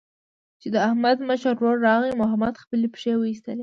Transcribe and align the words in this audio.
چې 0.61 0.67
د 0.73 0.75
احمد 0.87 1.17
مشر 1.29 1.53
ورور 1.57 1.77
راغی، 1.87 2.11
محمود 2.21 2.55
خپلې 2.63 2.87
پښې 2.93 3.13
وایستلې. 3.17 3.59